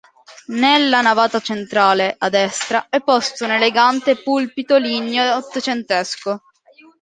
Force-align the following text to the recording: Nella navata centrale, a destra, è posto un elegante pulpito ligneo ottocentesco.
Nella 0.47 1.01
navata 1.01 1.39
centrale, 1.39 2.15
a 2.17 2.27
destra, 2.29 2.87
è 2.89 3.03
posto 3.03 3.45
un 3.45 3.51
elegante 3.51 4.15
pulpito 4.19 4.77
ligneo 4.77 5.35
ottocentesco. 5.37 6.41